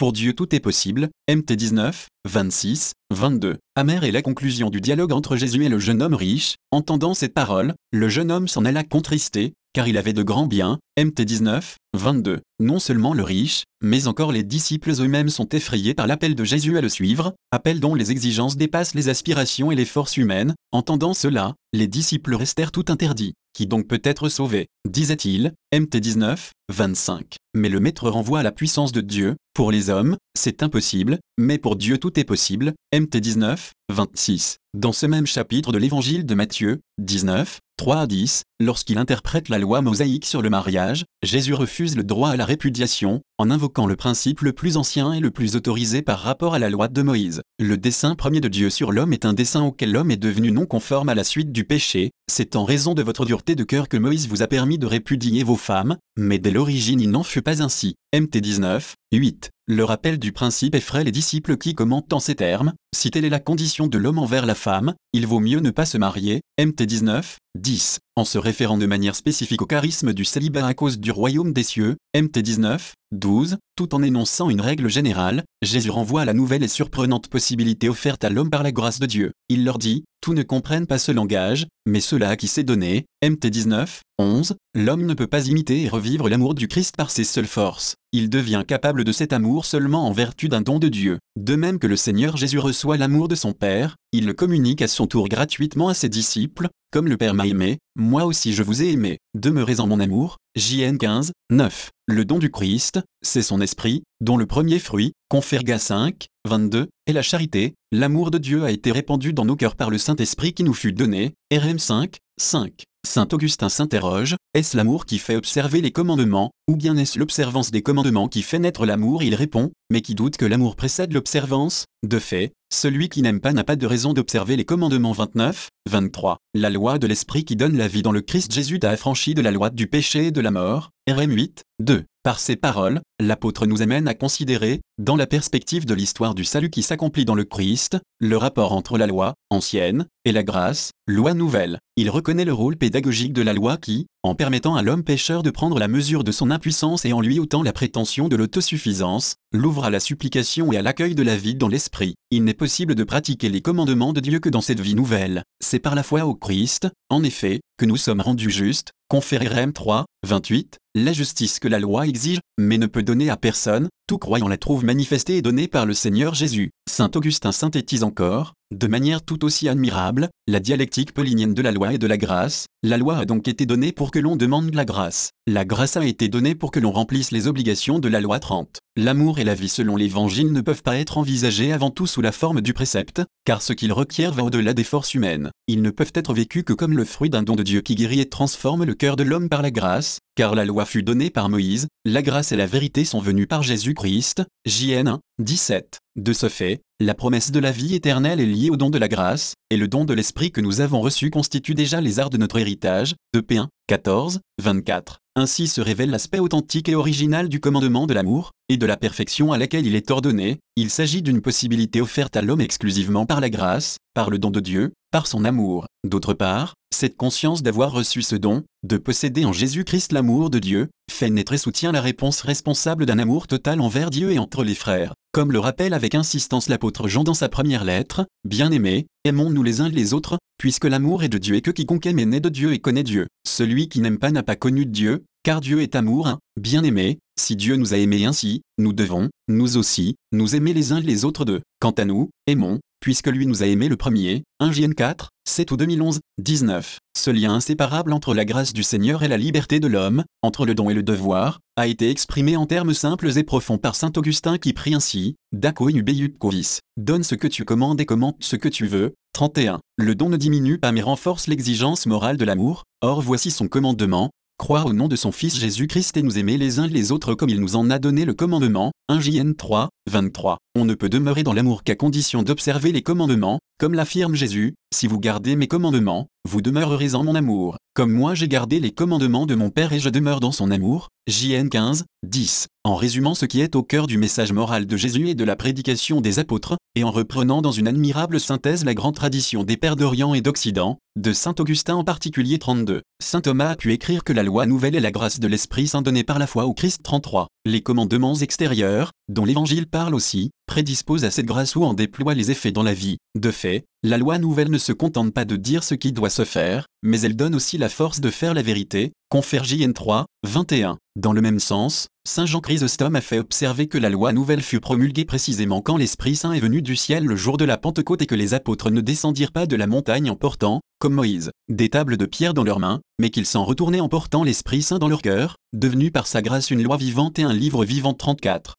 [0.00, 3.58] Pour Dieu tout est possible, MT 19, 26, 22.
[3.76, 6.54] Amère est la conclusion du dialogue entre Jésus et le jeune homme riche.
[6.70, 10.78] Entendant cette parole, le jeune homme s'en alla contristé, car il avait de grands biens.
[10.98, 12.40] MT 19, 22.
[12.60, 16.76] Non seulement le riche, mais encore les disciples eux-mêmes sont effrayés par l'appel de Jésus
[16.76, 20.54] à le suivre, appel dont les exigences dépassent les aspirations et les forces humaines.
[20.72, 23.34] Entendant cela, les disciples restèrent tout interdits.
[23.54, 24.68] Qui donc peut être sauvé?
[24.88, 27.36] disait-il, MT 19, 25.
[27.54, 31.58] Mais le Maître renvoie à la puissance de Dieu, pour les hommes, c'est impossible, mais
[31.58, 34.56] pour Dieu tout est possible, MT 19, 26.
[34.74, 39.56] Dans ce même chapitre de l'évangile de Matthieu, 19, 3 à 10, lorsqu'il interprète la
[39.56, 43.96] loi mosaïque sur le mariage, Jésus refuse le droit à la répudiation, en invoquant le
[43.96, 47.40] principe le plus ancien et le plus autorisé par rapport à la loi de Moïse.
[47.58, 50.66] Le dessein premier de Dieu sur l'homme est un dessein auquel l'homme est devenu non
[50.66, 53.96] conforme à la suite du péché, c'est en raison de votre dureté de cœur que
[53.96, 57.62] Moïse vous a permis de répudier vos femmes, mais dès l'origine il n'en fut pas
[57.62, 57.94] ainsi.
[58.14, 59.50] MT 19, 8.
[59.72, 63.30] Le rappel du principe effraie les disciples qui commentent en ces termes, si telle est
[63.30, 66.82] la condition de l'homme envers la femme, il vaut mieux ne pas se marier, MT
[66.82, 68.00] 19, 10.
[68.16, 71.62] En se référant de manière spécifique au charisme du célibat à cause du royaume des
[71.62, 76.64] cieux, MT 19, 12, tout en énonçant une règle générale, Jésus renvoie à la nouvelle
[76.64, 79.30] et surprenante possibilité offerte à l'homme par la grâce de Dieu.
[79.48, 83.06] Il leur dit, tous ne comprennent pas ce langage, mais cela à qui s'est donné,
[83.22, 87.22] MT 19, 11, l'homme ne peut pas imiter et revivre l'amour du Christ par ses
[87.22, 87.94] seules forces.
[88.12, 91.20] Il devient capable de cet amour seulement en vertu d'un don de Dieu.
[91.36, 94.88] De même que le Seigneur Jésus reçoit l'amour de son Père, il le communique à
[94.88, 98.82] son tour gratuitement à ses disciples, comme le Père m'a aimé, moi aussi je vous
[98.82, 99.18] ai aimé.
[99.34, 100.38] Demeurez en mon amour.
[100.56, 101.90] JN 15, 9.
[102.08, 107.22] Le don du Christ, c'est son esprit, dont le premier fruit, Conferga 5, 22, la
[107.22, 107.74] charité.
[107.92, 110.92] L'amour de Dieu a été répandu dans nos cœurs par le Saint-Esprit qui nous fut
[110.92, 111.34] donné.
[111.52, 112.84] RM 5, 5.
[113.06, 117.80] Saint Augustin s'interroge, est-ce l'amour qui fait observer les commandements, ou bien est-ce l'observance des
[117.80, 119.22] commandements qui fait naître l'amour?
[119.22, 121.86] Il répond, mais qui doute que l'amour précède l'observance?
[122.06, 126.36] De fait, celui qui n'aime pas n'a pas de raison d'observer les commandements 29, 23.
[126.54, 129.42] La loi de l'Esprit qui donne la vie dans le Christ Jésus t'a affranchi de
[129.42, 130.90] la loi du péché et de la mort.
[131.08, 132.04] RM 8, 2.
[132.22, 136.68] Par ces paroles, l'apôtre nous amène à considérer, dans la perspective de l'histoire du salut
[136.68, 141.32] qui s'accomplit dans le Christ, le rapport entre la loi, ancienne, et la grâce, loi
[141.32, 141.78] nouvelle.
[141.96, 145.48] Il reconnaît le rôle pédagogique de la loi qui, en permettant à l'homme pécheur de
[145.50, 149.84] prendre la mesure de son impuissance et en lui ôtant la prétention de l'autosuffisance, l'ouvre
[149.84, 152.16] à la supplication et à l'accueil de la vie dans l'esprit.
[152.30, 155.42] Il n'est possible de pratiquer les commandements de Dieu que dans cette vie nouvelle.
[155.60, 159.72] C'est par la foi au Christ, en effet, que nous sommes rendus justes, conféré RM
[159.72, 164.18] 3, 28, la justice que la loi exige, mais ne peut donner à personne, tout
[164.18, 166.70] croyant la trouve manifestée et donnée par le Seigneur Jésus.
[166.88, 171.94] Saint Augustin synthétise encore, de manière tout aussi admirable, la dialectique paulinienne de la loi
[171.94, 172.66] et de la grâce.
[172.82, 175.30] La loi a donc été donnée pour que l'on demande la grâce.
[175.46, 178.78] La grâce a été donnée pour que l'on remplisse les obligations de la loi 30.
[178.96, 182.32] L'amour et la vie selon l'Évangile ne peuvent pas être envisagés avant tout sous la
[182.32, 185.50] forme du précepte, car ce qu'ils requièrent va au-delà des forces humaines.
[185.66, 188.20] Ils ne peuvent être vécus que comme le fruit d'un don de Dieu qui guérit
[188.20, 191.48] et transforme le cœur de l'homme par la grâce, car la loi fut donnée par
[191.48, 194.42] Moïse, la grâce et la vérité sont venues par Jésus-Christ.
[194.64, 195.98] JN 1, 17.
[196.16, 199.08] De ce fait, la promesse de la vie éternelle est liée au don de la
[199.08, 202.36] grâce, et le don de l'esprit que nous avons reçu constitue déjà les arts de
[202.36, 203.14] notre héritage.
[203.32, 205.19] De P1, 14, 24.
[205.36, 209.52] Ainsi se révèle l'aspect authentique et original du commandement de l'amour, et de la perfection
[209.52, 210.58] à laquelle il est ordonné.
[210.74, 214.60] Il s'agit d'une possibilité offerte à l'homme exclusivement par la grâce, par le don de
[214.60, 215.86] Dieu, par son amour.
[216.04, 220.88] D'autre part, cette conscience d'avoir reçu ce don, de posséder en Jésus-Christ l'amour de Dieu,
[221.10, 224.74] fait naître et soutient la réponse responsable d'un amour total envers Dieu et entre les
[224.74, 225.14] frères.
[225.32, 229.88] Comme le rappelle avec insistance l'apôtre Jean dans sa première lettre, Bien-aimés, aimons-nous les uns
[229.88, 232.74] les autres, puisque l'amour est de Dieu et que quiconque aime est né de Dieu
[232.74, 233.28] et connaît Dieu.
[233.48, 236.36] Celui qui n'aime pas n'a pas connu Dieu, car Dieu est amour.
[236.60, 241.00] Bien-aimés, si Dieu nous a aimés ainsi, nous devons, nous aussi, nous aimer les uns
[241.00, 241.62] les autres d'eux.
[241.80, 244.44] Quant à nous, aimons, puisque lui nous a aimés le premier.
[244.60, 246.98] 1 JN 4, 7 ou 2011, 19.
[247.16, 250.74] Ce lien inséparable entre la grâce du Seigneur et la liberté de l'homme, entre le
[250.74, 254.58] don et le devoir, a été exprimé en termes simples et profonds par saint Augustin
[254.58, 258.68] qui prie ainsi, Daco inubeiut covis, donne ce que tu commandes et commente ce que
[258.68, 259.14] tu veux.
[259.32, 259.80] 31.
[259.96, 264.30] Le don ne diminue pas mais renforce l'exigence morale de l'amour, or voici son commandement,
[264.60, 267.48] croire au nom de son Fils Jésus-Christ et nous aimer les uns les autres comme
[267.48, 268.92] il nous en a donné le commandement.
[269.08, 270.58] 1 JN 3, 23.
[270.74, 275.06] On ne peut demeurer dans l'amour qu'à condition d'observer les commandements, comme l'affirme Jésus, si
[275.06, 279.46] vous gardez mes commandements, vous demeurerez en mon amour, comme moi j'ai gardé les commandements
[279.46, 281.08] de mon Père et je demeure dans son amour.
[281.28, 282.66] JN 15, 10.
[282.84, 285.56] En résumant ce qui est au cœur du message moral de Jésus et de la
[285.56, 289.96] prédication des apôtres, et en reprenant dans une admirable synthèse la grande tradition des pères
[289.96, 294.32] d'Orient et d'Occident, de Saint Augustin en particulier 32, Saint Thomas a pu écrire que
[294.32, 297.02] la loi nouvelle est la grâce de l'Esprit Saint donnée par la foi au Christ
[297.02, 297.48] 33.
[297.64, 302.50] Les commandements extérieurs, dont l'Évangile parle aussi, prédisposent à cette grâce ou en déploient les
[302.50, 303.18] effets dans la vie.
[303.38, 306.44] De fait, la loi nouvelle ne se contente pas de dire ce qui doit se
[306.44, 309.12] faire, mais elle donne aussi la force de faire la vérité.
[309.28, 310.98] Confère JN 3, 21.
[311.14, 314.80] Dans le même sens, Saint Jean Chrysostome a fait observer que la loi nouvelle fut
[314.80, 318.26] promulguée précisément quand l'Esprit Saint est venu du ciel le jour de la Pentecôte et
[318.26, 322.16] que les apôtres ne descendirent pas de la montagne en portant, comme Moïse, des tables
[322.16, 325.22] de pierre dans leurs mains, mais qu'ils s'en retournaient en portant l'Esprit Saint dans leur
[325.22, 328.74] cœur, devenu par sa grâce une loi vivante et un livre vivant 34.